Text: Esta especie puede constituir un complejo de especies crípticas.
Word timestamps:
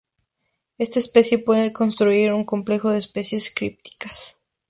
Esta 0.79 0.97
especie 0.97 1.37
puede 1.37 1.71
constituir 1.73 2.33
un 2.33 2.43
complejo 2.43 2.89
de 2.89 2.97
especies 2.97 3.53
crípticas. 3.53 4.39